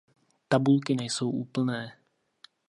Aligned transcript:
Tabulky 0.47 0.95
nejsou 0.95 1.29
úplné. 1.31 1.97